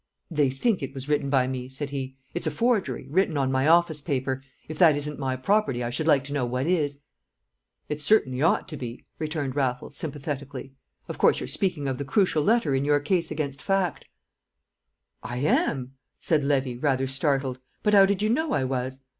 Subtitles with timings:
[0.31, 2.15] "They think it was written by me," said he.
[2.33, 6.07] "It's a forgery, written on my office paper; if that isn't my property, I should
[6.07, 7.01] like to know what is?"
[7.87, 10.73] "It certainly ought to be," returned Raffles, sympathetically.
[11.07, 14.07] "Of course you're speaking of the crucial letter in your case against Fact?"
[15.21, 19.01] "I am," said Levy, rather startled; "but 'ow did you know I was?"